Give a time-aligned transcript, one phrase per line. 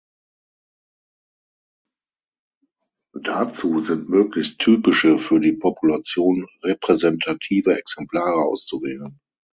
[3.13, 9.19] Dazu sind möglichst typische, für die Population repräsentative Exemplare auszuwählen.